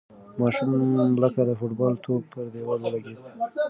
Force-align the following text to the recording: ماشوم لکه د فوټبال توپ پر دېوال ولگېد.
ماشوم 0.39 0.69
لکه 1.23 1.41
د 1.49 1.51
فوټبال 1.59 1.93
توپ 2.03 2.23
پر 2.31 2.45
دېوال 2.53 2.79
ولگېد. 2.81 3.19